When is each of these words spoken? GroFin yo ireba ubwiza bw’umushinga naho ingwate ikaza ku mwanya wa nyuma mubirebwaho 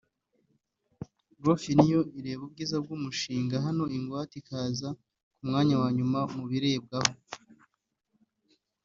GroFin 1.39 1.79
yo 1.93 1.99
ireba 2.19 2.41
ubwiza 2.47 2.75
bw’umushinga 2.83 3.55
naho 3.63 3.83
ingwate 3.97 4.35
ikaza 4.41 4.89
ku 5.35 5.41
mwanya 5.47 5.75
wa 5.81 5.89
nyuma 5.97 6.19
mubirebwaho 6.35 7.13